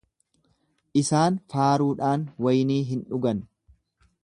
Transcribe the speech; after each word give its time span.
Isaan 1.01 1.37
faaruudhaan 1.55 2.25
waynii 2.47 2.81
hin 2.93 3.07
dhugan. 3.13 3.45